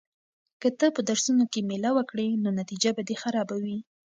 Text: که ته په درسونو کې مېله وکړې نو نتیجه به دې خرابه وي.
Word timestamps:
که 0.61 0.69
ته 0.79 0.85
په 0.95 1.01
درسونو 1.09 1.43
کې 1.51 1.67
مېله 1.69 1.91
وکړې 1.95 2.27
نو 2.43 2.49
نتیجه 2.59 2.91
به 2.95 3.01
دې 3.07 3.15
خرابه 3.21 3.55
وي. 3.63 3.77